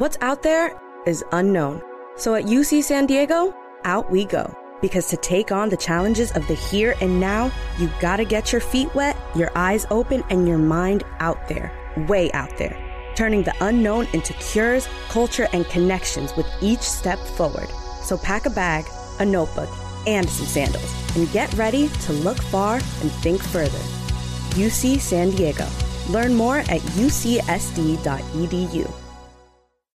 [0.00, 1.82] What's out there is unknown.
[2.16, 3.54] So at UC San Diego,
[3.84, 4.56] out we go.
[4.80, 8.62] Because to take on the challenges of the here and now, you gotta get your
[8.62, 11.70] feet wet, your eyes open, and your mind out there,
[12.08, 12.74] way out there.
[13.14, 17.68] Turning the unknown into cures, culture, and connections with each step forward.
[18.02, 18.86] So pack a bag,
[19.18, 19.68] a notebook,
[20.06, 23.84] and some sandals, and get ready to look far and think further.
[24.56, 25.68] UC San Diego.
[26.08, 28.00] Learn more at ucsd.edu.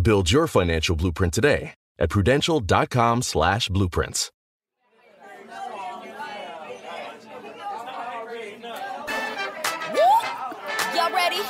[0.00, 4.30] Build your financial blueprint today at prudential.com slash blueprints.
[10.94, 11.40] Y'all ready?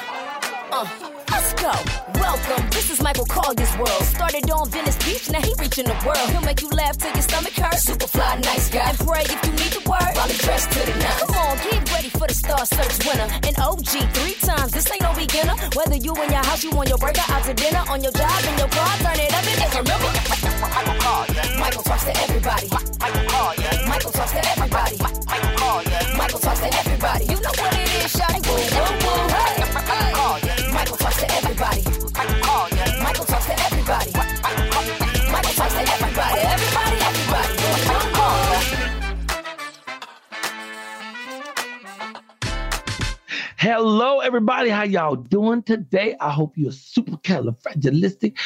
[0.70, 0.86] Uh,
[1.30, 1.72] let's go.
[2.14, 2.73] Welcome.
[2.94, 4.06] This Michael Colyar's world.
[4.06, 6.30] Started on Venice Beach, now he reaching the world.
[6.30, 7.82] He'll make you laugh till your stomach hurts.
[7.82, 8.86] Super fly, nice guy.
[8.86, 10.14] And pray if you need the word.
[10.30, 11.18] He dressed to the nines.
[11.26, 13.26] Come on, get ready for the Star Search winner.
[13.50, 14.70] An OG three times.
[14.70, 15.58] This ain't no beginner.
[15.74, 18.30] Whether you in your house, you on your burger, out to dinner, on your job,
[18.46, 20.10] in your car, turn it up and just remember.
[20.62, 21.46] Michael Collier.
[21.58, 22.68] Michael talks to everybody.
[22.70, 23.90] Michael.
[23.90, 24.96] Michael talks to everybody.
[25.02, 25.82] Michael.
[26.14, 27.24] Michael talks to everybody.
[27.26, 28.38] You know what it is, shawty.
[28.46, 29.33] Woo, woo, woo,
[43.64, 44.68] Hello, everybody.
[44.68, 46.16] How y'all doing today?
[46.20, 48.36] I hope you're super califragilistic,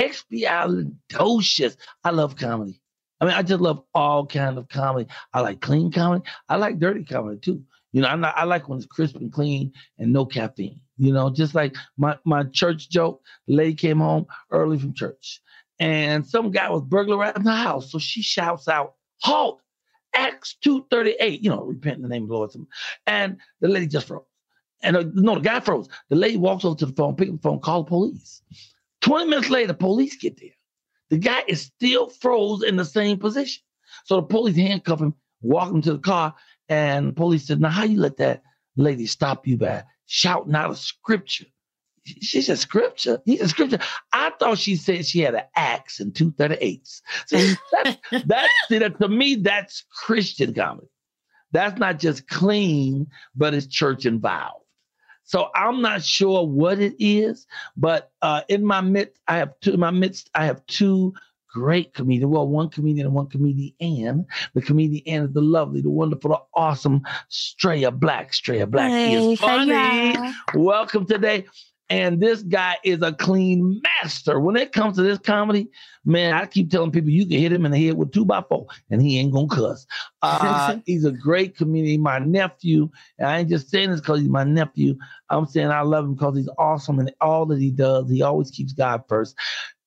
[0.00, 1.76] expialidocious.
[2.02, 2.82] I love comedy.
[3.20, 5.08] I mean, I just love all kind of comedy.
[5.32, 6.24] I like clean comedy.
[6.48, 7.62] I like dirty comedy too.
[7.92, 10.80] You know, not, I like when it's crisp and clean and no caffeine.
[10.98, 13.22] You know, just like my my church joke.
[13.46, 15.40] Lady came home early from church,
[15.78, 17.92] and some guy was burglarizing the house.
[17.92, 19.62] So she shouts out, "Halt!
[20.16, 21.42] Acts two thirty eight.
[21.44, 22.50] You know, repent in the name of the Lord.
[23.06, 24.24] And the lady just froze.
[24.84, 25.88] And uh, no, the guy froze.
[26.10, 28.42] The lady walks over to the phone, pick up the phone, call the police.
[29.00, 30.50] 20 minutes later, the police get there.
[31.10, 33.62] The guy is still froze in the same position.
[34.04, 36.34] So the police handcuff him, walk him to the car,
[36.68, 38.42] and the police said, Now, how you let that
[38.76, 41.46] lady stop you by shouting out a scripture?
[42.04, 43.22] She said, Scripture?
[43.24, 43.78] He said, Scripture.
[44.12, 47.00] I thought she said she had an axe and two 38s.
[47.30, 47.56] That's,
[48.26, 50.88] that's, see, that, to me, that's Christian comedy.
[51.52, 54.63] That's not just clean, but it's church involved.
[55.24, 57.46] So I'm not sure what it is,
[57.76, 59.72] but uh, in my midst, I have two.
[59.72, 61.14] In my midst, I have two
[61.48, 62.30] great comedians.
[62.30, 64.26] Well, one comedian and one comedian.
[64.54, 68.32] The comedian is the lovely, the wonderful, the awesome Straya Black.
[68.32, 70.14] Straya Black Hey, is funny.
[70.54, 71.46] Welcome today.
[71.90, 74.40] And this guy is a clean master.
[74.40, 75.68] When it comes to this comedy,
[76.04, 78.42] man, I keep telling people you can hit him in the head with two by
[78.48, 79.86] four and he ain't gonna cuss.
[80.22, 82.88] Uh, he's a great comedian, my nephew.
[83.18, 84.96] And I ain't just saying this because he's my nephew.
[85.28, 88.10] I'm saying I love him because he's awesome and all that he does.
[88.10, 89.36] He always keeps God first.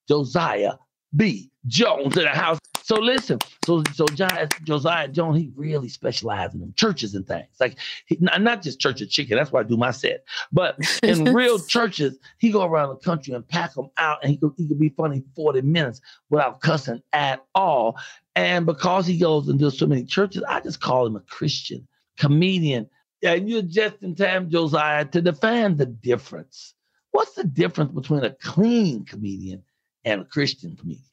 [0.07, 0.73] Josiah
[1.15, 1.49] B.
[1.65, 2.59] Jones in the house.
[2.87, 7.49] So listen, so so John, Josiah Jones, he really specializes in them churches and things.
[7.59, 7.75] Like
[8.05, 9.35] he, not just church of chicken.
[9.35, 10.23] That's why I do my set.
[10.53, 14.37] But in real churches, he go around the country and pack them out, and he
[14.37, 15.99] could he could be funny forty minutes
[16.29, 17.99] without cussing at all.
[18.37, 21.85] And because he goes and does so many churches, I just call him a Christian
[22.17, 22.89] comedian.
[23.21, 26.73] And you're just in time, Josiah, to define the difference.
[27.11, 29.63] What's the difference between a clean comedian
[30.05, 31.03] and a Christian comedian?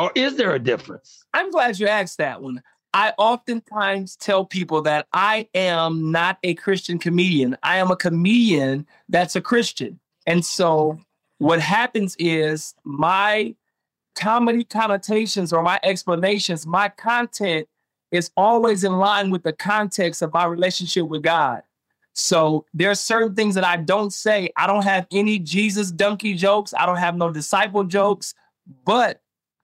[0.00, 1.24] Or is there a difference?
[1.34, 2.62] I'm glad you asked that one.
[2.92, 7.56] I oftentimes tell people that I am not a Christian comedian.
[7.62, 10.00] I am a comedian that's a Christian.
[10.26, 10.98] And so
[11.38, 13.54] what happens is my
[14.16, 17.68] comedy connotations or my explanations, my content
[18.10, 21.62] is always in line with the context of our relationship with God.
[22.12, 24.50] So there are certain things that I don't say.
[24.56, 26.74] I don't have any Jesus donkey jokes.
[26.76, 28.34] I don't have no disciple jokes,
[28.84, 29.20] but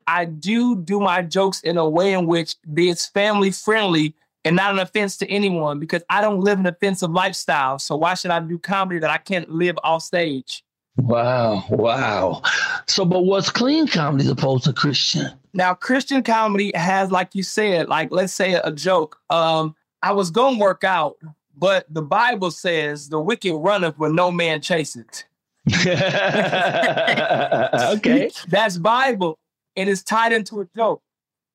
[0.06, 4.14] I do do my jokes in a way in which it's family friendly
[4.44, 7.81] and not an offense to anyone because I don't live an offensive lifestyle.
[7.81, 10.62] So why should I do comedy that I can't live off stage?
[10.99, 12.43] Wow, wow.
[12.87, 15.31] So, but what's clean comedy as opposed to Christian?
[15.53, 19.19] Now, Christian comedy has, like you said, like let's say a joke.
[19.29, 21.17] Um, I was gonna work out,
[21.56, 25.25] but the Bible says the wicked runneth when no man chaseth.
[27.97, 28.31] okay.
[28.49, 29.38] That's Bible.
[29.76, 31.02] It is tied into a joke.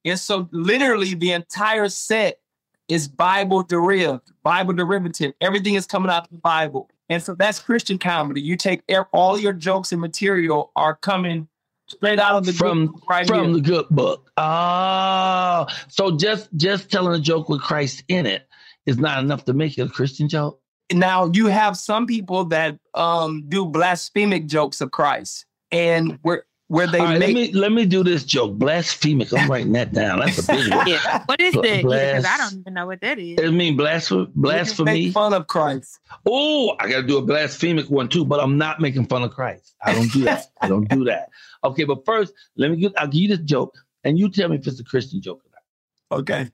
[0.06, 2.40] And so literally the entire set
[2.88, 5.34] is Bible derived, Bible derivative.
[5.42, 6.90] Everything is coming out of the Bible.
[7.10, 8.42] And so that's Christian comedy.
[8.42, 11.48] You take all your jokes and material are coming
[11.88, 13.54] straight out of the from right from here.
[13.56, 14.32] the good book.
[14.38, 18.48] Oh, so just just telling a joke with Christ in it
[18.86, 20.60] is not enough to make it a Christian joke.
[20.92, 26.88] Now you have some people that um, do blasphemic jokes of Christ, and where where
[26.88, 27.36] they right, make.
[27.36, 28.54] Let me let me do this joke.
[28.54, 29.34] Blasphemic.
[29.34, 30.20] I'm writing that down.
[30.20, 30.88] That's a big one.
[30.88, 31.24] yeah.
[31.26, 31.84] What is Bl- that?
[31.84, 33.38] Because I don't even know what that is.
[33.40, 34.28] It mean blasphemy.
[34.28, 35.12] Make Blasphemy.
[35.12, 36.00] fun of Christ.
[36.26, 39.32] Oh, I got to do a blasphemic one too, but I'm not making fun of
[39.32, 39.76] Christ.
[39.84, 40.46] I don't do that.
[40.62, 41.30] I don't do that.
[41.66, 42.94] Okay, but first, let me get.
[42.98, 45.52] I'll give you this joke, and you tell me if it's a Christian joke or
[45.52, 46.20] not.
[46.22, 46.50] Okay.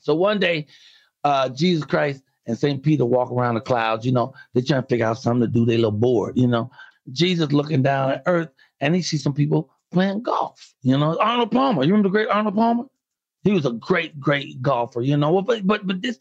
[0.00, 0.66] So one day,
[1.22, 2.82] uh, Jesus Christ and St.
[2.82, 5.64] Peter walk around the clouds, you know, they're trying to figure out something to do.
[5.64, 6.72] They little bored, you know.
[7.12, 8.50] Jesus looking down at earth
[8.80, 10.74] and he sees some people playing golf.
[10.82, 11.82] You know, Arnold Palmer.
[11.82, 12.84] You remember the great Arnold Palmer?
[13.42, 15.40] He was a great, great golfer, you know.
[15.40, 16.18] But but but this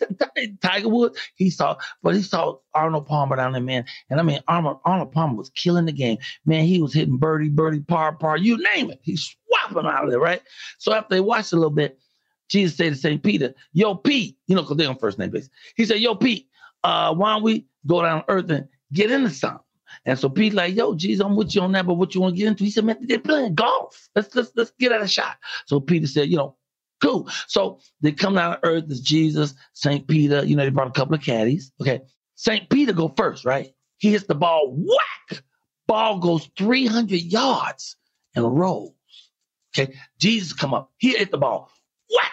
[0.61, 3.83] Tiger Woods, he saw, but he saw Arnold Palmer down there, man.
[4.09, 6.65] And I mean, Arnold, Arnold Palmer was killing the game, man.
[6.65, 8.99] He was hitting birdie, birdie, par, par, you name it.
[9.01, 10.41] He's swapping out of there, right?
[10.77, 11.99] So after they watched a little bit,
[12.47, 13.21] Jesus said to St.
[13.21, 15.49] Peter, Yo, Pete, you know, because they're on first name basis.
[15.75, 16.47] He said, Yo, Pete,
[16.85, 19.59] uh, why don't we go down earth and get into something?
[20.05, 22.35] And so Pete like, yo, Jesus, I'm with you on that, but what you want
[22.35, 22.63] to get into?
[22.63, 24.09] He said, man, they're playing golf.
[24.15, 25.37] Let's let's let's get at a shot.
[25.65, 26.55] So Peter said, you know,
[27.01, 27.29] cool.
[27.47, 28.85] So they come down to earth.
[28.89, 30.07] It's Jesus, St.
[30.07, 30.43] Peter.
[30.43, 31.71] You know, they brought a couple of caddies.
[31.81, 32.01] Okay.
[32.35, 32.69] St.
[32.69, 33.73] Peter go first, right?
[33.97, 35.43] He hits the ball, whack.
[35.87, 37.97] Ball goes 300 yards
[38.35, 38.93] and rolls.
[39.75, 39.93] Okay.
[40.19, 40.91] Jesus come up.
[40.97, 41.71] He hit the ball,
[42.13, 42.31] whack.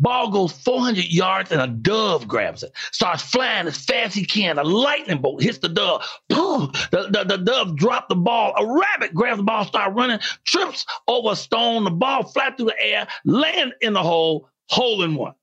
[0.00, 2.72] Ball goes 400 yards and a dove grabs it.
[2.90, 4.58] Starts flying as fast as he can.
[4.58, 6.02] A lightning bolt hits the dove.
[6.28, 6.72] Boom!
[6.90, 8.54] The, the, the dove dropped the ball.
[8.56, 11.84] A rabbit grabs the ball, start running, trips over a stone.
[11.84, 15.34] The ball flat through the air, land in the hole, hole in one.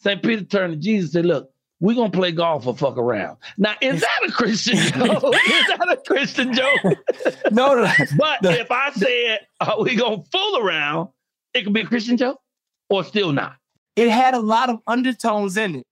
[0.00, 0.20] St.
[0.22, 3.36] Peter turned to Jesus and said, Look, we're going to play golf or fuck around.
[3.58, 5.22] Now, is that a Christian joke?
[5.34, 6.80] is that a Christian joke?
[7.52, 11.10] No, no, But The- if I said, Are we going to fool around?
[11.54, 12.40] It could be a Christian joke
[12.88, 13.56] or still not.
[13.96, 15.86] It had a lot of undertones in it.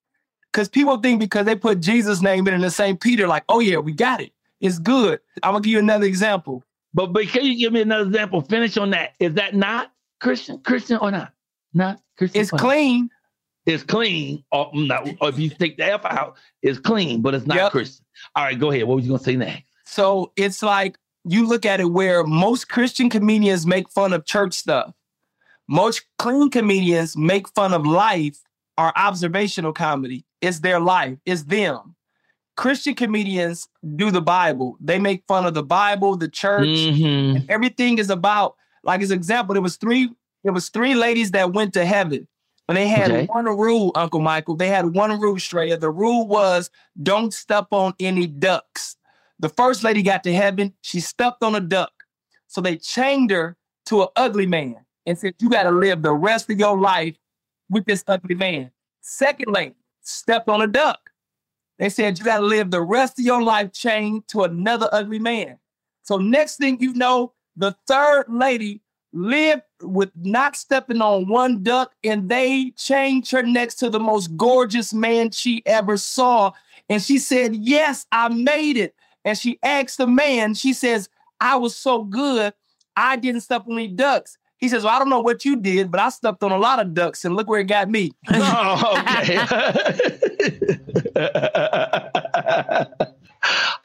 [0.53, 2.99] Because people think because they put Jesus' name in it and St.
[3.01, 4.33] Peter, like, oh yeah, we got it.
[4.61, 5.21] It's good.
[5.43, 6.65] I'm gonna give you another example.
[6.95, 8.41] But but can you give me another example?
[8.41, 9.15] Finish on that.
[9.21, 10.59] Is that not Christian?
[10.61, 11.33] Christian or not?
[11.75, 12.41] Not Christian.
[12.41, 13.11] It's clean.
[13.67, 14.43] It's clean.
[14.51, 17.73] Or, no, or if you take the F out, it's clean, but it's not Yep.
[17.73, 18.07] Christian.
[18.35, 18.85] All right, go ahead.
[18.85, 19.65] What was you gonna say next?
[19.85, 24.55] So it's like you look at it where most Christian comedians make fun of church
[24.55, 24.95] stuff.
[25.69, 28.39] Most clean comedians make fun of life
[28.79, 30.25] or observational comedy.
[30.41, 31.95] It's their life, it's them.
[32.57, 34.77] Christian comedians do the Bible.
[34.81, 37.37] They make fun of the Bible, the church, Mhm.
[37.37, 40.11] and everything is about, like as example, there was three,
[40.43, 42.27] there was three ladies that went to heaven.
[42.69, 43.27] And they had Okay.
[43.27, 44.57] one rule, Uncle Michael.
[44.57, 45.79] They had one rule, Straya.
[45.79, 46.71] The rule was
[47.03, 48.97] don't step on any ducks.
[49.39, 51.93] The first lady got to heaven, she stepped on a duck.
[52.47, 53.57] So they chained her
[53.87, 57.17] to an ugly man and said, You got to live the rest of your life
[57.71, 58.71] with this ugly man.
[59.01, 61.11] Second lady stepped on a duck.
[61.79, 65.19] They said, You got to live the rest of your life chained to another ugly
[65.19, 65.59] man.
[66.03, 68.83] So, next thing you know, the third lady
[69.15, 74.37] lived with not stepping on one duck, and they changed her next to the most
[74.37, 76.53] gorgeous man she ever saw.
[76.91, 78.95] And she said, Yes, I made it.
[79.25, 81.09] And she asked the man, She says,
[81.41, 82.53] I was so good,
[82.95, 84.37] I didn't step on any ducks.
[84.59, 86.81] He says, Well, I don't know what you did, but I stepped on a lot
[86.81, 88.13] of ducks, and look where it got me.
[88.31, 89.39] Oh, okay.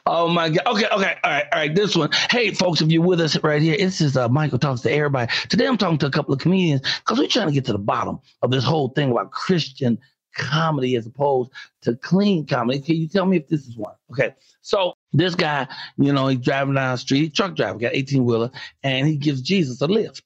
[0.06, 0.66] Oh my God.
[0.66, 1.14] Okay, okay.
[1.24, 1.74] All right, all right.
[1.74, 2.10] This one.
[2.30, 5.32] Hey, folks, if you're with us right here, this is uh, Michael Talks to Everybody.
[5.48, 7.78] Today I'm talking to a couple of comedians because we're trying to get to the
[7.78, 9.98] bottom of this whole thing about Christian
[10.36, 11.52] comedy as opposed
[11.82, 12.80] to clean comedy.
[12.80, 13.94] Can you tell me if this is one?
[14.10, 14.34] Okay.
[14.60, 15.66] So this guy,
[15.96, 18.50] you know, he's driving down the street, truck driver, got 18 wheeler,
[18.82, 20.22] and he gives Jesus a lift.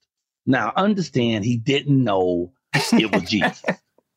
[0.49, 2.53] Now, understand he didn't know
[2.93, 3.63] it was Jesus.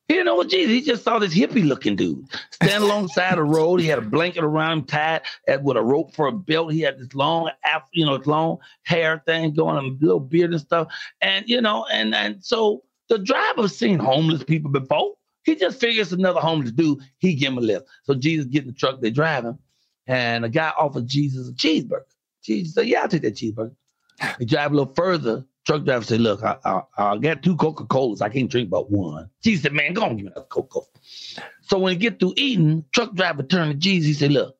[0.08, 0.70] He didn't know what Jesus.
[0.70, 3.80] He just saw this hippie looking dude stand alongside the road.
[3.80, 6.72] He had a blanket around him tied at, with a rope for a belt.
[6.72, 7.50] He had this long,
[7.92, 10.92] you know, long hair thing going, a little beard and stuff.
[11.22, 15.14] And you know, and and so the driver's seen homeless people before.
[15.44, 16.98] He just figures another homeless dude.
[17.16, 17.86] He give him a lift.
[18.02, 19.00] So Jesus get in the truck.
[19.00, 19.58] They drive him,
[20.06, 22.02] and a guy offered Jesus a cheeseburger.
[22.42, 23.76] Jesus said, "Yeah, I'll take that cheeseburger."
[24.38, 27.84] He drive a little further truck driver said, "Look, I, I, I got two Coca
[27.86, 28.20] Colas.
[28.20, 30.80] I can't drink but one." Jesus said, "Man, go on, give me that Coca."
[31.62, 34.06] So when he get through eating, truck driver turned to Jesus.
[34.08, 34.56] He said, "Look,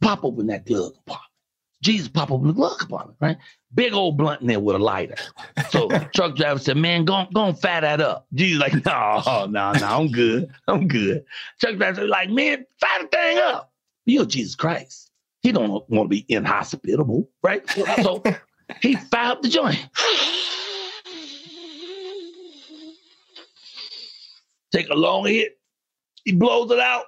[0.00, 1.28] pop open that glove compartment."
[1.82, 3.36] Jesus pop open the glove compartment, right?
[3.74, 5.16] Big old blunt in there with a lighter.
[5.70, 9.46] So truck driver said, "Man, go on, go on, fire that up." Jesus like, "No,
[9.50, 10.50] no, no, I'm good.
[10.68, 11.24] I'm good."
[11.60, 13.72] Truck driver said, "Like, man, fire the thing up."
[14.04, 15.10] You're Jesus Christ.
[15.42, 17.68] He don't want to be inhospitable, right?
[18.02, 18.22] So
[18.80, 19.88] he fired the joint.
[24.72, 25.58] Take a long hit.
[26.24, 27.04] He blows it out.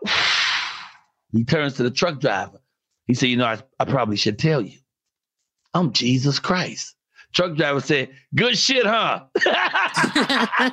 [1.32, 2.60] He turns to the truck driver.
[3.06, 4.78] He said, You know, I, I probably should tell you.
[5.72, 6.94] I'm Jesus Christ.
[7.32, 9.24] Truck driver said, Good shit, huh?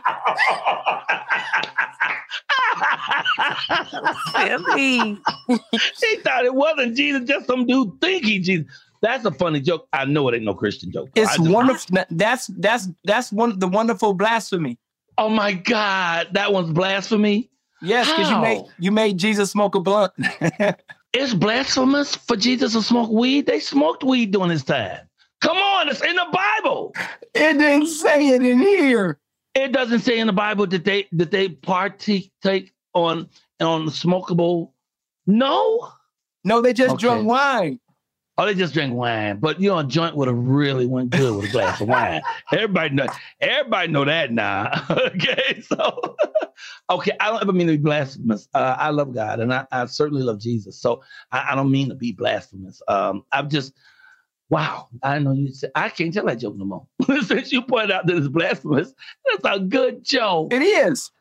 [4.35, 5.17] Silly.
[5.47, 8.65] he thought it wasn't Jesus, just some dude thinking Jesus.
[9.01, 9.87] That's a funny joke.
[9.93, 11.09] I know it ain't no Christian joke.
[11.15, 11.97] It's wonderful.
[12.11, 14.77] That's that's that's one the wonderful blasphemy.
[15.17, 17.49] Oh my God, that one's blasphemy.
[17.81, 20.13] Yes, because you made you made Jesus smoke a blunt.
[21.13, 23.47] it's blasphemous for Jesus to smoke weed.
[23.47, 24.99] They smoked weed during his time.
[25.41, 26.93] Come on, it's in the Bible.
[27.33, 29.19] It didn't say it in here.
[29.55, 32.31] It doesn't say in the Bible that they that they partake
[32.93, 33.27] on
[33.59, 34.71] on the smokable.
[35.25, 35.89] No,
[36.43, 37.01] no, they just okay.
[37.01, 37.79] drunk wine.
[38.37, 39.37] Oh, they just drink wine.
[39.37, 42.21] But you know, a joint would have really went good with a glass of wine.
[42.51, 43.07] Everybody know
[43.39, 44.85] everybody know that now.
[44.89, 45.61] okay.
[45.61, 46.15] So
[46.89, 48.47] okay, I don't ever mean to be blasphemous.
[48.53, 50.79] Uh, I love God and I, I, certainly love Jesus.
[50.79, 52.81] So I, I, don't mean to be blasphemous.
[52.87, 53.73] Um, I'm just
[54.49, 56.87] wow, I know you said I can't tell that joke no more.
[57.23, 58.93] Since you pointed out that it's blasphemous,
[59.25, 60.53] that's a good joke.
[60.53, 61.11] It is.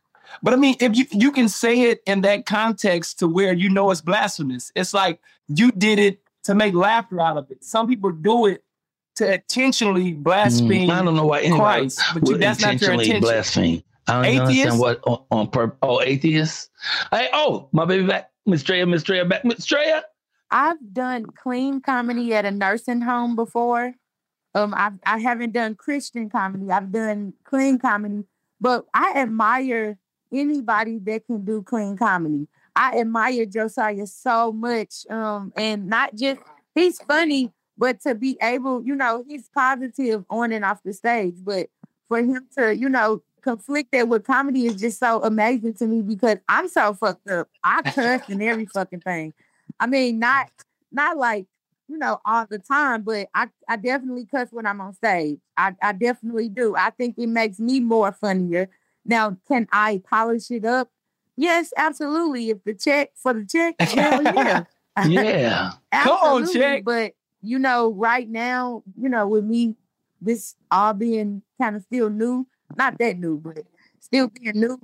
[0.43, 3.69] But I mean, if you you can say it in that context to where you
[3.69, 7.65] know it's blasphemous, it's like you did it to make laughter out of it.
[7.65, 8.65] Some people do it
[9.17, 10.89] to intentionally blaspheme.
[10.89, 13.21] Mm, I don't know why anybody Christ, but you, that's not your intention.
[13.21, 13.83] Blaspheme.
[14.07, 14.49] I don't atheists?
[14.49, 16.71] understand what on, on per, oh atheists.
[17.11, 20.03] Hey, oh my baby back, Miss Treya, Miss Treya back, Miss Treya.
[20.51, 23.95] I've done clean comedy at a nursing home before.
[24.55, 26.73] Um, I've I haven't done Christian comedy.
[26.73, 28.25] I've done clean comedy,
[28.61, 29.99] but I admire
[30.33, 32.49] anybody that can do clean comedy.
[32.75, 35.07] I admire Josiah so much.
[35.09, 36.41] Um, and not just
[36.75, 41.37] he's funny, but to be able, you know, he's positive on and off the stage.
[41.43, 41.69] But
[42.09, 46.03] for him to, you know, conflict that with comedy is just so amazing to me
[46.03, 47.49] because I'm so fucked up.
[47.65, 49.33] I cuss and every fucking thing.
[49.79, 50.51] I mean, not
[50.93, 51.47] not like
[51.89, 55.39] you know all the time, but I I definitely cuss when I'm on stage.
[55.57, 56.75] I I definitely do.
[56.77, 58.69] I think it makes me more funnier.
[59.05, 60.91] Now, can I polish it up?
[61.41, 62.51] Yes, absolutely.
[62.51, 64.65] If the check for the check, hell yeah.
[65.07, 65.71] yeah.
[65.93, 66.85] Come on, check.
[66.85, 69.75] But you know, right now, you know, with me,
[70.21, 73.65] this all being kind of still new, not that new, but
[74.01, 74.79] still being new.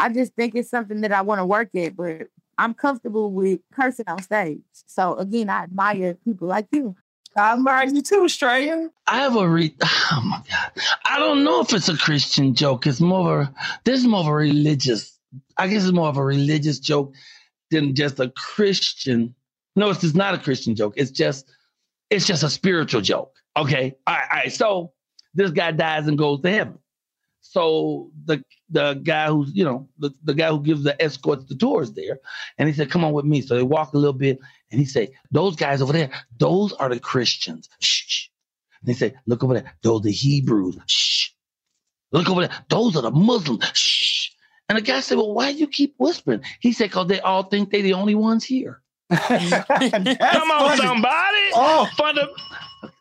[0.00, 2.26] I just think it's something that I want to work at, but
[2.58, 4.62] I'm comfortable with cursing on stage.
[4.86, 6.96] So again, I admire people like you.
[7.36, 8.90] I admire you too, Australia.
[9.06, 9.76] I have a re.
[10.12, 10.72] Oh my god!
[11.04, 12.88] I don't know if it's a Christian joke.
[12.88, 13.54] It's more of a.
[13.84, 15.19] This is more of a religious
[15.60, 17.14] I guess it's more of a religious joke
[17.70, 19.34] than just a Christian.
[19.76, 20.94] No, it's just not a Christian joke.
[20.96, 21.52] It's just
[22.08, 23.34] it's just a spiritual joke.
[23.58, 23.94] Okay.
[24.06, 24.52] All right, all right.
[24.52, 24.92] So
[25.34, 26.78] this guy dies and goes to heaven.
[27.42, 31.56] So the the guy who's, you know, the, the guy who gives the escorts the
[31.56, 32.20] tours there.
[32.56, 33.42] And he said, Come on with me.
[33.42, 34.38] So they walk a little bit
[34.70, 37.68] and he said, Those guys over there, those are the Christians.
[37.80, 38.28] Shh.
[38.80, 40.78] And they say, Look over there, those are the Hebrews.
[40.86, 41.30] Shh.
[42.12, 43.64] Look over there, those are the Muslims.
[43.74, 44.30] Shh.
[44.70, 46.42] And the guy said, Well, why do you keep whispering?
[46.60, 48.80] He said, Because they all think they're the only ones here.
[49.10, 51.50] Come on, somebody.
[51.54, 52.28] Oh, for the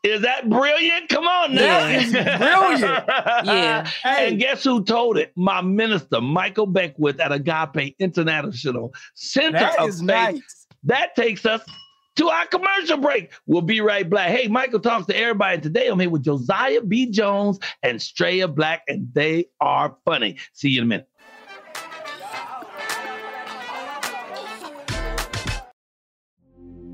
[0.01, 1.09] is that brilliant?
[1.09, 1.61] Come on now.
[1.61, 3.03] That is brilliant.
[3.45, 3.85] yeah.
[4.01, 4.29] Hey.
[4.29, 5.31] And guess who told it?
[5.35, 10.07] My minister, Michael Beckwith at Agape International Center that of is Faith.
[10.07, 10.67] Nice.
[10.85, 11.61] That takes us
[12.15, 13.31] to our commercial break.
[13.45, 14.31] We'll be right back.
[14.31, 15.61] Hey, Michael talks to everybody.
[15.61, 17.05] Today I'm here with Josiah B.
[17.11, 20.37] Jones and Straya Black, and they are funny.
[20.53, 21.09] See you in a minute.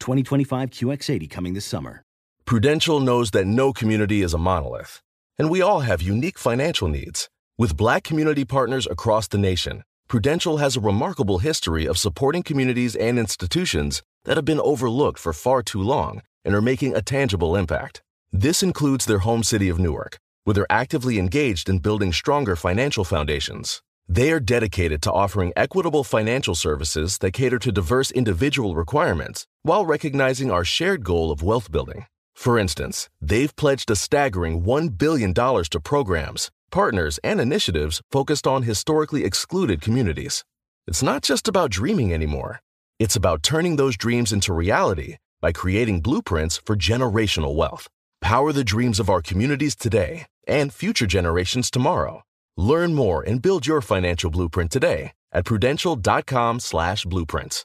[0.00, 2.02] 2025 QX80 coming this summer.
[2.44, 5.00] Prudential knows that no community is a monolith,
[5.38, 7.28] and we all have unique financial needs.
[7.56, 12.96] With black community partners across the nation, Prudential has a remarkable history of supporting communities
[12.96, 17.54] and institutions that have been overlooked for far too long and are making a tangible
[17.54, 18.02] impact.
[18.32, 23.04] This includes their home city of Newark, where they're actively engaged in building stronger financial
[23.04, 23.82] foundations.
[24.12, 29.86] They are dedicated to offering equitable financial services that cater to diverse individual requirements while
[29.86, 32.06] recognizing our shared goal of wealth building.
[32.34, 38.64] For instance, they've pledged a staggering $1 billion to programs, partners, and initiatives focused on
[38.64, 40.44] historically excluded communities.
[40.88, 42.58] It's not just about dreaming anymore,
[42.98, 47.86] it's about turning those dreams into reality by creating blueprints for generational wealth.
[48.20, 52.22] Power the dreams of our communities today and future generations tomorrow.
[52.60, 57.64] Learn more and build your financial blueprint today at prudential.com/blueprints.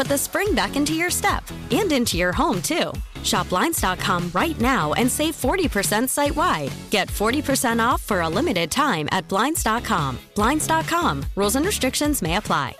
[0.00, 2.90] put the spring back into your step and into your home, too.
[3.22, 6.72] Shop Blinds.com right now and save 40% site wide.
[6.88, 10.18] Get 40% off for a limited time at Blinds.com.
[10.34, 11.26] Blinds.com.
[11.36, 12.76] Rules and restrictions may apply.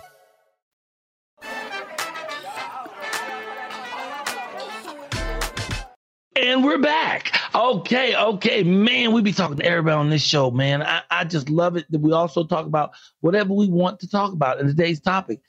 [6.37, 7.39] And we're back.
[7.55, 9.13] Okay, okay, man.
[9.13, 10.83] We be talking to everybody on this show, man.
[10.83, 14.33] I, I just love it that we also talk about whatever we want to talk
[14.33, 15.43] about in today's topic.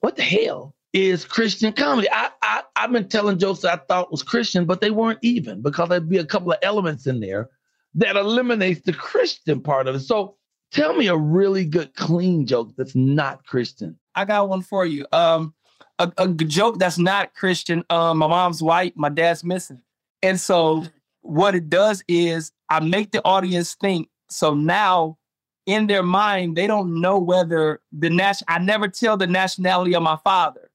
[0.00, 2.08] What the hell is Christian comedy?
[2.10, 5.88] I, I I've been telling jokes I thought was Christian, but they weren't even because
[5.88, 7.48] there'd be a couple of elements in there
[7.94, 10.00] that eliminates the Christian part of it.
[10.00, 10.36] So
[10.72, 13.98] tell me a really good clean joke that's not Christian.
[14.14, 15.06] I got one for you.
[15.12, 15.54] Um,
[15.98, 17.84] a, a joke that's not Christian.
[17.90, 19.80] Um, my mom's white, my dad's missing.
[20.22, 20.84] And so
[21.22, 24.08] what it does is I make the audience think.
[24.30, 25.18] So now
[25.66, 28.46] in their mind, they don't know whether the national.
[28.48, 30.67] I never tell the nationality of my father.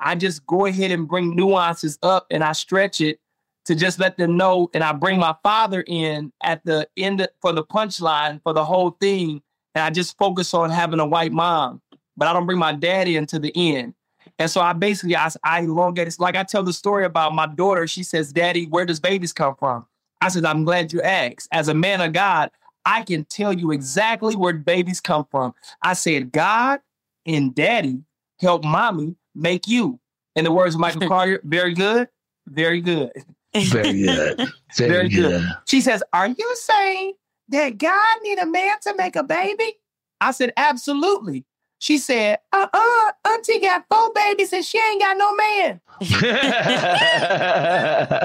[0.00, 3.20] I just go ahead and bring nuances up and I stretch it
[3.64, 4.70] to just let them know.
[4.74, 8.90] And I bring my father in at the end for the punchline for the whole
[9.00, 9.42] thing.
[9.74, 11.82] And I just focus on having a white mom,
[12.16, 13.94] but I don't bring my daddy in to the end.
[14.38, 16.16] And so I basically I, I elongate it.
[16.18, 17.86] Like I tell the story about my daughter.
[17.86, 19.86] She says, Daddy, where does babies come from?
[20.20, 21.48] I said, I'm glad you asked.
[21.52, 22.50] As a man of God,
[22.84, 25.54] I can tell you exactly where babies come from.
[25.82, 26.80] I said, God
[27.26, 28.02] and daddy
[28.40, 30.00] help mommy make you.
[30.34, 32.08] In the words of Michael Carter, very good.
[32.46, 33.10] Very good.
[33.54, 34.36] Very good.
[34.76, 35.40] Very, Very good.
[35.40, 35.48] good.
[35.66, 37.14] She says, Are you saying
[37.48, 39.76] that God need a man to make a baby?
[40.20, 41.46] I said, Absolutely.
[41.78, 45.80] She said, Uh uh Auntie got four babies and she ain't got no man.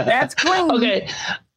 [0.05, 0.71] That's clean.
[0.71, 1.07] Okay.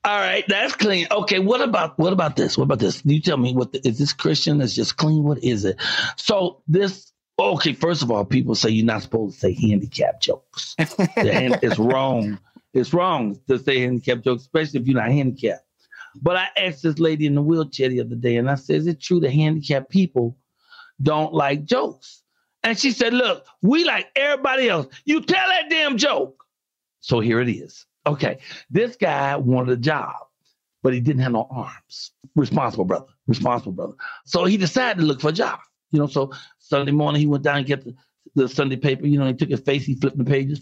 [0.04, 1.06] All right, that's clean.
[1.10, 2.58] Okay, what about what about this?
[2.58, 3.00] What about this?
[3.06, 4.60] You tell me what the, is this Christian?
[4.60, 5.24] Is just clean?
[5.24, 5.80] What is it?
[6.16, 7.72] So this okay.
[7.72, 10.74] First of all, people say you're not supposed to say handicap jokes.
[10.78, 12.38] Hand- it's wrong.
[12.72, 15.64] It's wrong to say handicap jokes, especially if you're not handicapped.
[16.20, 18.86] But I asked this lady in the wheelchair the other day, and I said, "Is
[18.86, 20.36] it true that handicapped people
[21.02, 22.22] don't like jokes?"
[22.62, 24.86] And she said, "Look, we like everybody else.
[25.04, 26.44] You tell that damn joke."
[27.00, 27.86] So here it is.
[28.06, 28.38] Okay,
[28.70, 30.14] this guy wanted a job,
[30.82, 32.12] but he didn't have no arms.
[32.36, 33.94] Responsible brother, responsible brother.
[34.24, 35.58] So he decided to look for a job.
[35.94, 37.94] You know, so Sunday morning he went down and get the,
[38.34, 39.06] the Sunday paper.
[39.06, 40.60] You know, he took his face, he flipped the pages.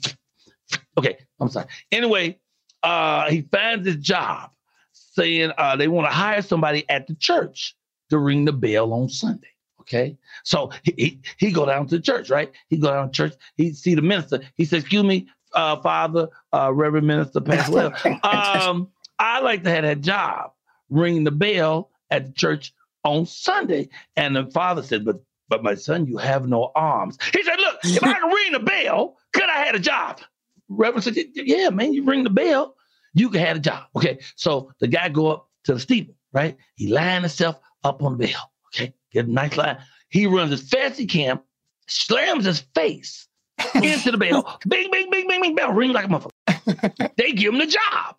[0.99, 1.67] Okay, I'm sorry.
[1.91, 2.39] Anyway,
[2.83, 4.51] uh, he finds his job
[4.93, 7.75] saying uh, they want to hire somebody at the church
[8.11, 9.49] to ring the bell on Sunday.
[9.81, 12.53] Okay, so he, he he go down to the church, right?
[12.69, 13.35] He go down to church.
[13.57, 14.41] He see the minister.
[14.57, 17.93] He says, "Excuse me, uh, Father, uh, Reverend Minister Pascal.
[18.23, 20.53] um, I like to have that job,
[20.91, 25.75] ring the bell at the church on Sunday." And the father said, "But but my
[25.75, 29.49] son, you have no arms." He said, "Look, if I could ring the bell, could
[29.49, 30.21] I had a job?"
[30.69, 32.77] Reverend said, "Yeah, man, you ring the bell,
[33.15, 36.57] you can have a job." Okay, so the guy go up to the steeple, right?
[36.77, 38.53] He line himself up on the bell.
[38.75, 39.79] Okay, get a nice line.
[40.09, 41.41] He runs as fast as he can,
[41.89, 43.29] slams his face
[43.75, 44.59] into the bell.
[44.69, 47.13] bing, bing, bing, bing, bing, bell ring like a motherfucker.
[47.17, 48.17] they give him the job.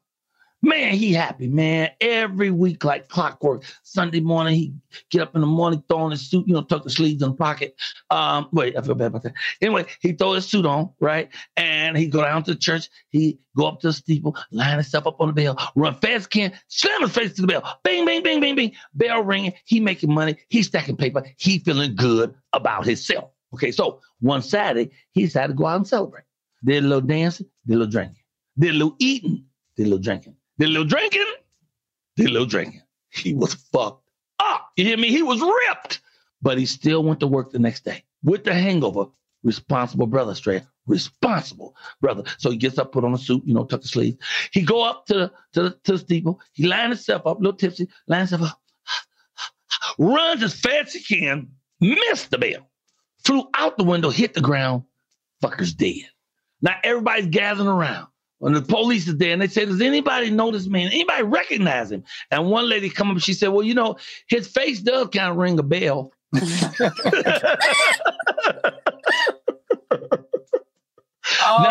[0.65, 1.89] Man, he happy, man.
[1.99, 3.65] Every week, like clockwork.
[3.84, 4.73] Sunday morning, he
[5.12, 7.32] get up in the morning, throw on his suit, you know, tuck the sleeves in
[7.32, 7.76] the pocket.
[8.10, 9.34] Um, wait, I feel bad about that.
[9.62, 11.30] Anyway, he throw his suit on, right?
[11.58, 12.88] And he go down to the church.
[13.10, 16.28] He go up to the steeple, line himself up on the bell, run fast as
[16.28, 17.80] can, slam his face to the bell.
[17.84, 18.71] Bing, bing, bing, bing, bing.
[18.93, 19.52] Bell ringing.
[19.65, 20.38] He making money.
[20.47, 21.26] He stacking paper.
[21.36, 23.32] He feeling good about himself.
[23.54, 26.23] Okay, so one Saturday, he decided to go out and celebrate.
[26.63, 28.23] Did a little dancing, did a little drinking.
[28.58, 29.43] Did a little eating,
[29.76, 30.38] did a little drinking.
[30.60, 31.26] Did a little drinking,
[32.16, 32.82] did a little drinking.
[33.10, 34.70] He was fucked up.
[34.78, 35.10] You hear me?
[35.10, 36.02] He was ripped.
[36.42, 39.06] But he still went to work the next day with the hangover.
[39.44, 40.63] Responsible brother, straight.
[40.86, 42.24] Responsible brother.
[42.38, 44.18] So he gets up, put on a suit, you know, tuck the sleeves.
[44.52, 46.39] He go up to the, to the, to the steeple.
[46.54, 48.62] He line himself up, little tipsy, line himself up,
[49.98, 52.70] runs as fast as he can, missed the bell,
[53.26, 54.84] flew out the window, hit the ground,
[55.42, 56.10] fucker's dead.
[56.62, 58.08] Now everybody's gathering around.
[58.43, 60.88] When the police is there and they say, Does anybody know this man?
[60.88, 62.03] Anybody recognize him?
[62.29, 63.95] And one lady come up, she said, Well, you know,
[64.27, 66.12] his face does kind of ring a bell.
[66.34, 66.41] now,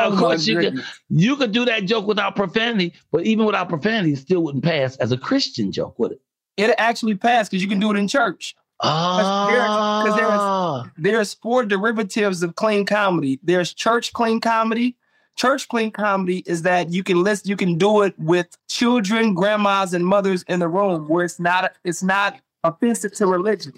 [0.07, 3.69] of Oh, course, you could, you could do that joke without profanity, but even without
[3.69, 6.23] profanity, it still wouldn't pass as a Christian joke, would it?
[6.57, 8.55] It actually passed because you can do it in church.
[8.81, 13.41] Because Ah, there's, there's four derivatives of clean comedy.
[13.43, 14.97] There's church clean comedy.
[15.37, 19.95] Church clean comedy is that you can list, you can do it with children, grandmas,
[19.95, 23.73] and mothers in the room where it's not it's not offensive to religion.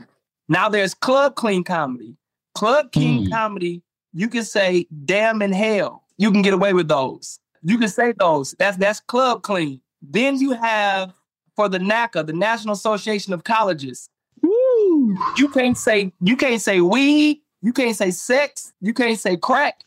[0.48, 2.16] Now there's club clean comedy.
[2.54, 3.32] Club clean Hmm.
[3.32, 6.04] comedy, you can say damn in hell.
[6.18, 7.38] You can get away with those.
[7.62, 8.54] You can say those.
[8.58, 9.80] That's that's club clean.
[10.02, 11.14] Then you have
[11.56, 14.10] for the NACA, the National Association of Colleges.
[14.42, 15.16] Woo.
[15.36, 17.40] You can't say you can't say weed.
[17.62, 18.72] You can't say sex.
[18.80, 19.83] You can't say crack.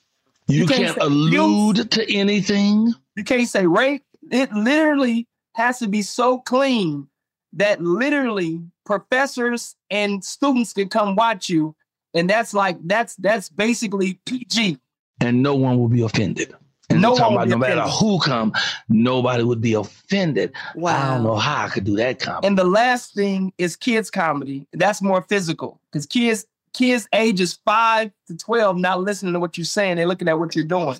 [0.48, 2.94] You, you can't can't allude to anything.
[3.16, 4.04] You can't say rape.
[4.32, 7.08] It literally has to be so clean
[7.54, 11.76] that literally professors and students can come watch you,
[12.14, 14.78] and that's like that's that's basically PG.
[15.22, 16.54] and no one will be offended.
[16.90, 18.54] And No no talking one about no matter who come,
[18.88, 20.54] nobody would be offended.
[20.76, 20.96] Wow.
[20.96, 22.48] I don't know how I could do that comedy.
[22.48, 24.68] And the last thing is kids comedy.
[24.72, 26.46] That's more physical because kids
[26.78, 29.98] kids ages five to twelve not listening to what you're saying.
[29.98, 31.00] They're looking at what you're doing.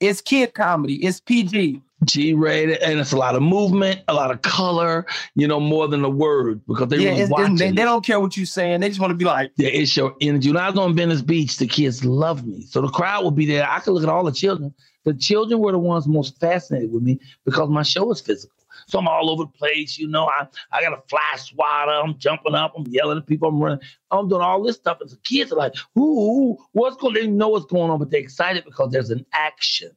[0.00, 0.96] It's kid comedy.
[0.96, 1.82] It's PG.
[2.04, 5.88] G rated, and it's a lot of movement, a lot of color, you know, more
[5.88, 7.56] than a word because they yeah, watching.
[7.56, 8.80] they, they don't care what you're saying.
[8.80, 10.50] They just want to be like, Yeah, it's your energy.
[10.50, 12.66] When I was on Venice Beach, the kids loved me.
[12.66, 13.66] So the crowd would be there.
[13.68, 14.74] I could look at all the children.
[15.04, 18.56] The children were the ones most fascinated with me because my show is physical.
[18.86, 19.98] So I'm all over the place.
[19.98, 21.92] You know, I, I got a fly swatter.
[21.92, 22.74] I'm jumping up.
[22.76, 23.48] I'm yelling at people.
[23.48, 23.80] I'm running.
[24.10, 24.98] I'm doing all this stuff.
[25.00, 27.22] And the kids are like, ooh, what's going on?
[27.22, 29.90] They know what's going on, but they're excited because there's an action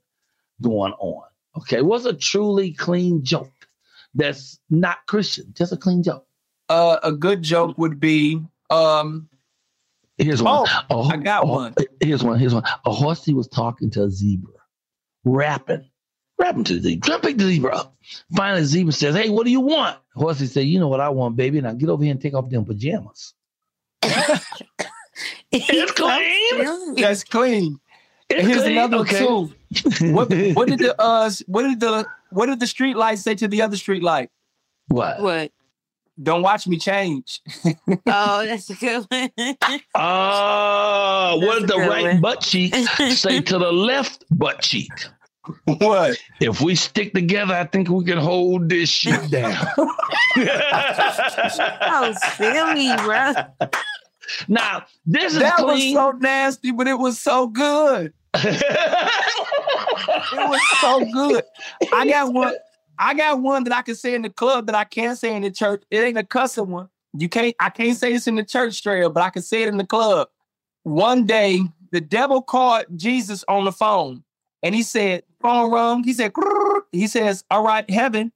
[0.62, 1.24] going on.
[1.58, 1.82] Okay.
[1.82, 3.68] What's a truly clean joke
[4.16, 5.54] that's not Christian?
[5.56, 6.26] Just a clean joke.
[6.70, 9.30] uh, a good joke would be, um,
[10.18, 10.66] Here's one.
[10.90, 11.76] Oh, A- I got one.
[12.02, 12.40] Here's one.
[12.40, 12.64] Here's one.
[12.86, 14.54] A horsey was talking to a zebra,
[15.24, 15.90] rapping,
[16.40, 17.06] Grab him to the zebra.
[17.08, 17.96] Try to pick the zebra up.
[18.36, 19.98] Finally, the zebra says, Hey, what do you want?
[20.16, 21.60] Horsey said, You know what I want, baby.
[21.62, 23.34] Now get over here and take off them pajamas.
[25.52, 26.96] it's clean.
[26.96, 27.80] That's clean.
[28.30, 28.78] It's And here's clean.
[28.78, 29.20] another Okay.
[29.20, 29.52] too.
[30.14, 33.48] What, what did the uh what did the what did the street light say to
[33.48, 34.30] the other street light?
[34.88, 35.22] What?
[35.22, 35.52] What?
[36.22, 37.42] Don't watch me change.
[38.06, 39.30] Oh, that's a good one.
[39.96, 42.22] Oh, what did the right one.
[42.22, 44.92] butt cheek say to the left butt cheek?
[45.66, 46.18] what?
[46.40, 49.68] If we stick together, I think we can hold this shit down.
[50.42, 53.34] Oh, silly, bro.
[54.48, 58.14] now, this is That was so nasty, but it was so good.
[58.36, 58.62] It
[60.50, 61.44] was so good.
[61.92, 62.54] I got one.
[62.98, 65.42] I got one that I can say in the club that I can't say in
[65.42, 65.84] the church.
[65.90, 66.90] It ain't a cussing one.
[67.18, 67.56] You can't.
[67.60, 69.86] I can't say this in the church trail, but I can say it in the
[69.86, 70.30] club.
[70.84, 74.24] One day, the devil called Jesus on the phone,
[74.64, 78.32] and he said, "Phone rung." He said, "Grrr." "He says, all right, heaven."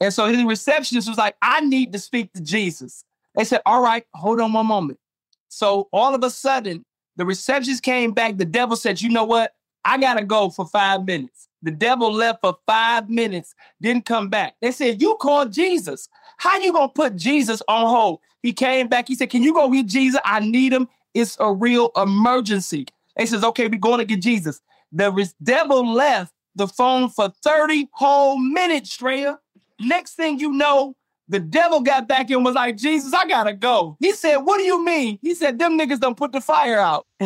[0.00, 3.82] And so his receptionist was like, "I need to speak to Jesus." They said, "All
[3.82, 4.98] right, hold on one moment."
[5.48, 6.84] So all of a sudden,
[7.16, 8.36] the receptionist came back.
[8.36, 9.52] The devil said, "You know what?
[9.84, 14.54] I gotta go for five minutes." The devil left for five minutes, didn't come back.
[14.62, 16.08] They said, "You called Jesus.
[16.38, 19.08] How you gonna put Jesus on hold?" He came back.
[19.08, 20.20] He said, "Can you go get Jesus?
[20.24, 20.88] I need him.
[21.12, 25.92] It's a real emergency." They says, "Okay, we're going to get Jesus." The re- devil
[25.92, 29.38] left the phone for thirty whole minutes, Straya.
[29.78, 30.96] Next thing you know,
[31.28, 33.96] the devil got back and was like, Jesus, I gotta go.
[34.00, 35.18] He said, What do you mean?
[35.22, 37.06] He said, Them niggas done put the fire out.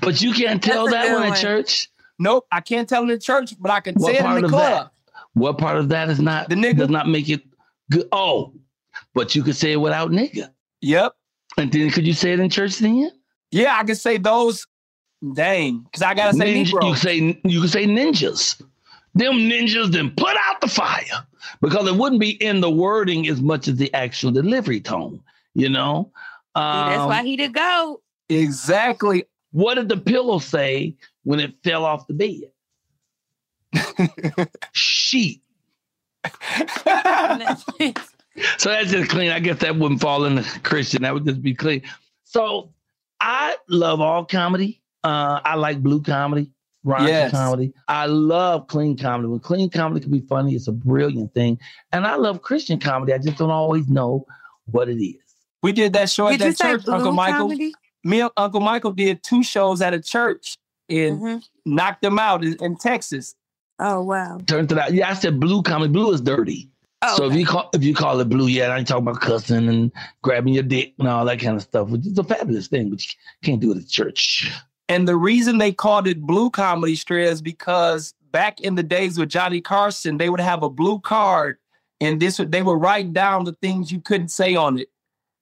[0.00, 1.88] but you can't tell That's that one in church.
[2.18, 4.42] Nope, I can't tell in the church, but I can What say it part in
[4.42, 4.72] the of club.
[4.84, 4.90] that?
[5.34, 6.78] What part of that is not The nigga.
[6.78, 7.42] does not make it
[7.90, 8.08] good?
[8.12, 8.54] Oh,
[9.14, 10.50] but you could say it without nigga.
[10.80, 11.12] Yep.
[11.58, 13.10] And then could you say it in church then?
[13.56, 14.66] Yeah, I can say those.
[15.34, 16.88] Dang, because I gotta say Ninja- Negro.
[16.90, 18.60] you say you can say ninjas.
[19.14, 21.26] Them ninjas then put out the fire
[21.62, 25.22] because it wouldn't be in the wording as much as the actual delivery tone.
[25.54, 26.12] You know.
[26.54, 28.02] That's Um, why he to go.
[28.28, 29.24] exactly.
[29.52, 32.50] What did the pillow say when it fell off the bed?
[34.72, 35.40] Sheet.
[38.58, 39.30] So that's just clean.
[39.30, 41.00] I guess that wouldn't fall in the Christian.
[41.02, 41.80] That would just be clean.
[42.24, 42.70] So
[43.20, 44.82] I love all comedy.
[45.04, 46.50] Uh, I like blue comedy,
[46.84, 47.30] raunchy Yes.
[47.30, 47.72] comedy.
[47.88, 49.28] I love clean comedy.
[49.28, 51.58] When clean comedy can be funny, it's a brilliant thing.
[51.92, 53.12] And I love Christian comedy.
[53.12, 54.26] I just don't always know
[54.70, 55.16] what it is.
[55.62, 57.38] we did that show at Did you that say church, blue Uncle Michael.
[57.48, 57.72] comedy?
[58.04, 60.56] Me and Uncle Michael did two shows at a church
[60.88, 61.42] and Mhm.
[61.64, 63.34] knocked them out in, in Texas.
[63.80, 64.38] Oh wow.
[64.46, 64.92] Turns it out.
[64.92, 65.92] Yeah, I said blue comedy.
[65.92, 66.70] Blue is dirty.
[67.08, 69.20] Oh, So if you call if you call it blue, yeah, I ain't talking about
[69.20, 69.92] cussing and
[70.22, 73.04] grabbing your dick and all that kind of stuff, which is a fabulous thing, but
[73.06, 74.50] you can't do it at church.
[74.88, 79.18] And the reason they called it blue comedy strip is because back in the days
[79.18, 81.58] with Johnny Carson, they would have a blue card,
[82.00, 84.88] and this would they would write down the things you couldn't say on it.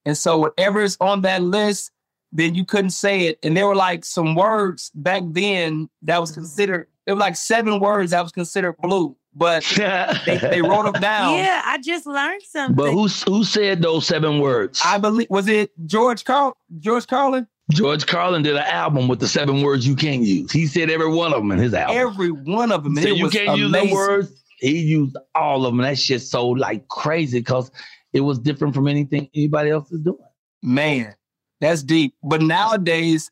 [0.06, 1.90] And so whatever is on that list,
[2.32, 3.38] then you couldn't say it.
[3.42, 6.88] And there were like some words back then that was considered.
[7.06, 9.64] It was like seven words that was considered blue, but
[10.26, 11.38] they, they wrote them down.
[11.38, 12.76] Yeah, I just learned something.
[12.76, 14.80] But who who said those seven words?
[14.84, 17.46] I believe was it George Carl George Carlin?
[17.70, 20.52] George Carlin did an album with the seven words you can't use.
[20.52, 21.96] He said every one of them in his album.
[21.96, 22.96] Every one of them.
[22.96, 23.88] He and said you can't use amazing.
[23.88, 24.44] the words.
[24.58, 25.82] He used all of them.
[25.82, 27.70] That shit so like crazy because
[28.12, 30.18] it was different from anything anybody else is doing.
[30.62, 31.14] Man,
[31.60, 32.14] that's deep.
[32.22, 33.30] But nowadays,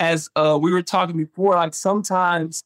[0.00, 2.64] as uh, we were talking before, like sometimes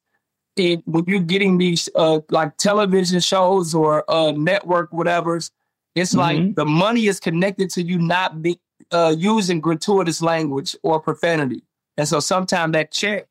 [0.59, 5.51] it, when you're getting these uh, like television shows or uh, network whatever's,
[5.95, 6.55] it's like Mhm.
[6.57, 8.59] the money is connected to you not be
[8.93, 11.63] uh, using gratuitous language or profanity,
[11.97, 13.27] and so sometimes that check,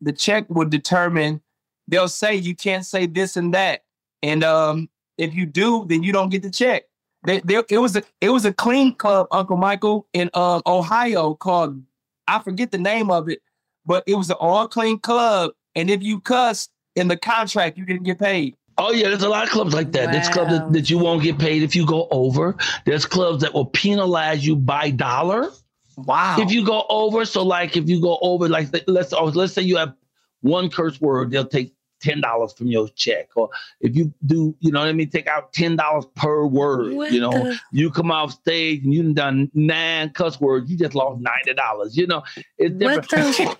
[0.00, 1.40] the check will determine.
[1.86, 3.84] They'll say you can't say this and that,
[4.22, 6.84] and um, if you do, then you don't get the check.
[7.24, 11.34] They, they, it was a it was a clean club, Uncle Michael, in um, Ohio
[11.34, 11.82] called
[12.28, 13.40] I forget the name of it,
[13.86, 15.52] but it was an all clean club.
[15.78, 18.56] And if you cuss in the contract, you didn't get paid.
[18.78, 20.10] Oh yeah, there's a lot of clubs like that.
[20.12, 22.56] There's clubs that, that you won't get paid if you go over.
[22.84, 25.50] There's clubs that will penalize you by dollar
[25.96, 26.36] Wow.
[26.38, 27.24] if you go over.
[27.24, 29.94] So like if you go over, like let's oh, let's say you have
[30.40, 33.28] one curse word, they'll take ten dollars from your check.
[33.36, 33.48] Or
[33.80, 36.94] if you do, you know what I mean, take out ten dollars per word.
[36.94, 40.76] What you know, the- you come off stage and you've done nine cuss words, you
[40.76, 41.96] just lost ninety dollars.
[41.96, 42.22] You know,
[42.58, 43.36] it's What different.
[43.36, 43.56] the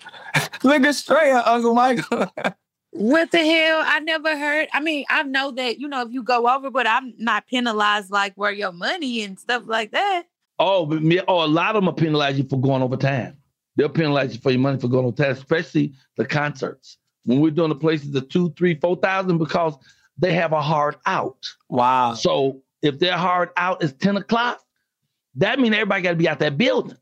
[0.68, 2.32] Look at straight, uh, Uncle Michael.
[2.90, 3.82] what the hell?
[3.84, 4.68] I never heard.
[4.72, 8.10] I mean, I know that you know if you go over, but I'm not penalized
[8.10, 10.24] like where your money and stuff like that.
[10.58, 13.36] Oh, but me, oh, a lot of them will penalize you for going over time.
[13.76, 16.98] They'll penalize you for your money for going over time, especially the concerts.
[17.28, 19.76] When we're doing the places of two, three, four thousand because
[20.16, 21.46] they have a hard out.
[21.68, 22.14] Wow.
[22.14, 24.60] So if their hard out is 10 o'clock,
[25.34, 26.96] that means everybody got to be out that building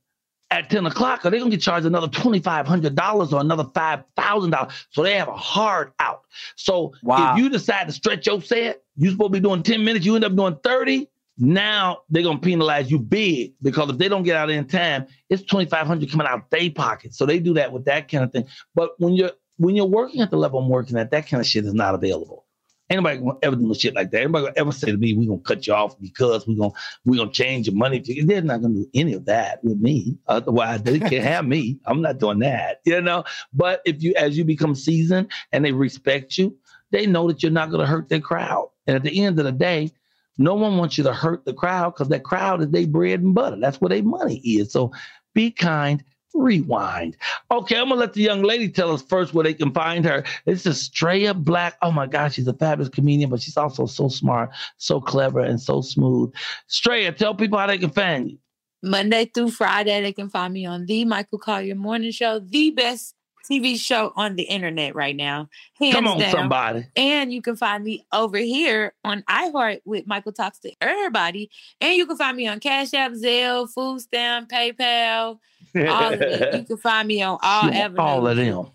[0.50, 4.72] at 10 o'clock, or they're gonna get charged another $2,500 or another $5,000.
[4.90, 6.22] So they have a hard out.
[6.56, 7.32] So Wow.
[7.34, 10.16] if you decide to stretch your set, you're supposed to be doing 10 minutes, you
[10.16, 11.08] end up doing 30.
[11.38, 15.42] Now they're gonna penalize you big because if they don't get out in time, it's
[15.42, 17.14] 2,500 coming out of their pocket.
[17.14, 18.46] So they do that with that kind of thing.
[18.74, 21.46] But when you're when you're working at the level I'm working at, that kind of
[21.46, 22.44] shit is not available.
[22.88, 24.22] Anybody gonna ever do shit like that?
[24.22, 26.72] Anybody gonna ever say to me, "We're gonna cut you off because we're gonna
[27.04, 27.98] we're gonna change your money"?
[27.98, 30.16] They're not gonna do any of that with me.
[30.28, 31.80] Otherwise, they can't have me.
[31.84, 33.24] I'm not doing that, you know.
[33.52, 36.56] But if you, as you become seasoned and they respect you,
[36.92, 38.70] they know that you're not gonna hurt their crowd.
[38.86, 39.90] And at the end of the day,
[40.38, 43.34] no one wants you to hurt the crowd because that crowd is their bread and
[43.34, 43.56] butter.
[43.60, 44.70] That's where their money is.
[44.70, 44.92] So
[45.34, 46.04] be kind.
[46.36, 47.16] Rewind.
[47.50, 50.24] Okay, I'm gonna let the young lady tell us first where they can find her.
[50.44, 51.76] This is Straya Black.
[51.82, 55.60] Oh my gosh, she's a fabulous comedian, but she's also so smart, so clever, and
[55.60, 56.32] so smooth.
[56.68, 58.38] Straya, tell people how they can find you.
[58.82, 63.16] Monday through Friday, they can find me on the Michael Colyar Morning Show, the best
[63.50, 65.48] TV show on the internet right now.
[65.78, 66.30] Hands Come on, down.
[66.32, 66.86] somebody.
[66.96, 71.50] And you can find me over here on iHeart with Michael Talks to Everybody.
[71.80, 75.38] And you can find me on Cash App, Zelle, Food Stamp, PayPal,
[75.76, 76.54] all of it.
[76.54, 77.98] You can find me on all She on avenues.
[77.98, 78.66] all of them.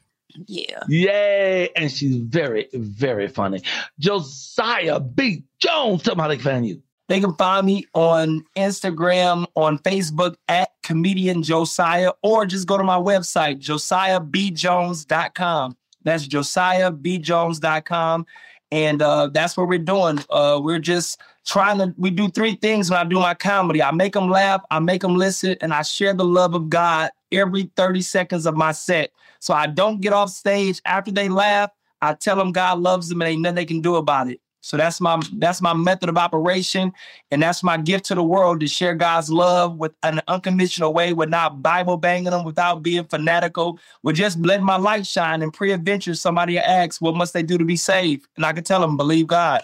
[0.47, 0.79] Yeah.
[0.87, 1.69] Yay!
[1.75, 3.61] And she's very, very funny.
[3.99, 5.43] Josiah B.
[5.59, 6.81] Jones, tell them how they can find you.
[7.09, 12.83] They can find me on Instagram, on Facebook at comedian Josiah, or just go to
[12.85, 15.75] my website, josiahbjones.com.
[16.03, 18.25] That's josiahbjones.com.
[18.71, 20.19] And uh, that's what we're doing.
[20.29, 23.83] Uh, we're just trying to, we do three things when I do my comedy.
[23.83, 27.11] I make them laugh, I make them listen, and I share the love of God
[27.31, 29.11] every 30 seconds of my set.
[29.39, 31.71] So I don't get off stage after they laugh.
[32.01, 34.39] I tell them God loves them and ain't nothing they can do about it.
[34.61, 36.93] So that's my that's my method of operation,
[37.31, 41.13] and that's my gift to the world to share God's love with an unconditional way,
[41.13, 45.41] without Bible banging them, without being fanatical, with just letting my light shine.
[45.41, 48.81] And pre-adventure, somebody asks, "What must they do to be saved?" And I can tell
[48.81, 49.63] them, "Believe God."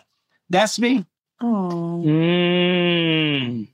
[0.50, 1.06] That's me.
[1.42, 2.04] Oh.
[2.06, 3.68] Mm.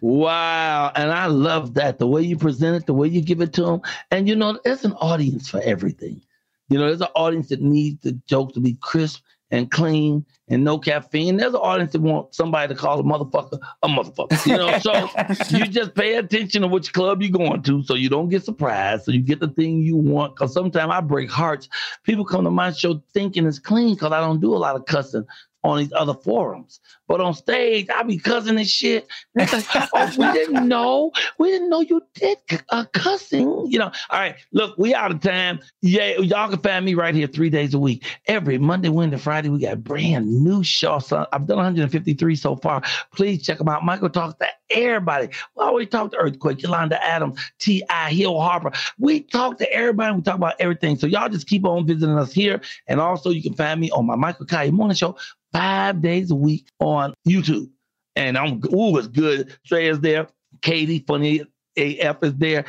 [0.00, 0.92] wow.
[0.94, 1.98] And I love that.
[1.98, 3.82] The way you present it, the way you give it to them.
[4.10, 6.20] And you know, there's an audience for everything.
[6.68, 10.64] You know, there's an audience that needs the joke to be crisp and clean and
[10.64, 11.36] no caffeine.
[11.36, 14.46] There's an audience that wants somebody to call a motherfucker a motherfucker.
[14.46, 18.08] You know, so you just pay attention to which club you're going to so you
[18.08, 19.04] don't get surprised.
[19.04, 20.36] So you get the thing you want.
[20.36, 21.68] Cause sometimes I break hearts.
[22.02, 24.86] People come to my show thinking it's clean because I don't do a lot of
[24.86, 25.26] cussing
[25.62, 26.80] on these other forums.
[27.06, 29.06] But on stage, I be cussing and shit.
[29.36, 31.12] Like, oh, we didn't know.
[31.38, 32.38] We didn't know you did
[32.70, 33.66] uh, cussing.
[33.68, 33.92] You know.
[34.10, 35.60] All right, look, we out of time.
[35.82, 38.04] Yeah, y'all can find me right here three days a week.
[38.26, 41.06] Every Monday, Wednesday, Friday, we got brand new shows.
[41.08, 42.82] So I've done 153 so far.
[43.14, 43.84] Please check them out.
[43.84, 45.28] Michael talks to everybody.
[45.56, 48.10] We always talk to Earthquake, Yolanda Adams, T.I.
[48.12, 48.72] Hill Harper.
[48.98, 50.16] We talk to everybody.
[50.16, 50.96] We talk about everything.
[50.96, 52.60] So y'all just keep on visiting us here.
[52.86, 55.16] And also, you can find me on my Michael Colyar Morning Show
[55.54, 56.93] five days a week on
[57.26, 57.70] YouTube.
[58.16, 59.56] And I'm ooh, it's good.
[59.66, 60.28] Trey is there.
[60.62, 61.42] Katie, funny
[61.76, 62.64] AF is there.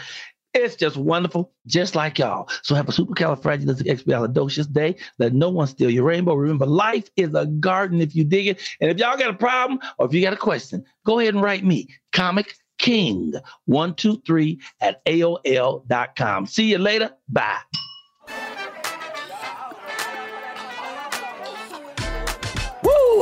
[0.53, 2.49] It's just wonderful, just like y'all.
[2.63, 4.95] So have a supercalifragilisticexpialidocious day.
[5.19, 6.33] Let no one steal your rainbow.
[6.33, 8.61] Remember, life is a garden if you dig it.
[8.79, 11.43] And if y'all got a problem or if you got a question, go ahead and
[11.43, 13.33] write me, Comic King
[13.65, 16.45] 123 at AOL.com.
[16.45, 17.11] See you later.
[17.27, 17.59] Bye.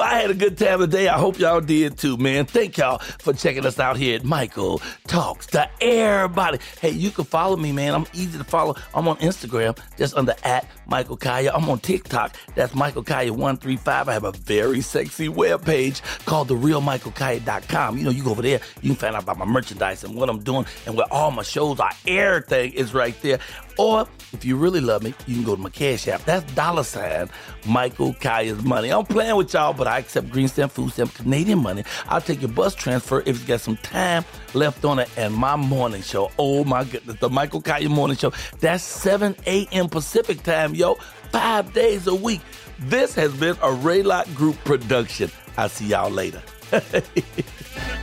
[0.04, 1.08] I had a good time today.
[1.08, 2.46] I hope y'all did too, man.
[2.46, 6.60] Thank y'all for checking us out here at Michael Talks to Everybody.
[6.82, 7.96] Hey, you can follow me, man.
[7.96, 8.76] I'm easy to follow.
[8.94, 11.52] I'm on Instagram, just under at Michael Colyar.
[11.54, 12.36] I'm on TikTok.
[12.54, 14.08] That's Michael Colyar135.
[14.10, 17.98] I have a very sexy webpage called therealmichaelcolyar.com.
[17.98, 20.30] You know, you go over there, you can find out about my merchandise and what
[20.30, 21.92] I'm doing and where all my shows are.
[22.06, 23.40] Everything is right there.
[23.78, 26.24] Or if you really love me, you can go to my Cash App.
[26.26, 27.30] That's dollar sign
[27.66, 28.92] Michael Colyar's money.
[28.92, 31.84] I'm playing with y'all, but I accept green stamp, food stamp, Canadian money.
[32.08, 35.10] I'll take your bus transfer if you got some time left on it.
[35.18, 38.32] And my morning show, oh my goodness, the Michael Kaya morning show.
[38.60, 39.90] That's 7 a.m.
[39.90, 40.96] Pacific time, yo.
[41.32, 42.42] Five days a week.
[42.80, 45.32] This has been a Raylock Group production.
[45.58, 46.42] I'll see y'all later.